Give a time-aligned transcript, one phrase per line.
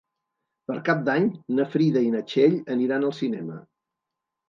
[0.71, 1.27] Per Cap d'Any
[1.59, 3.65] na Frida i na Txell aniran al cinema.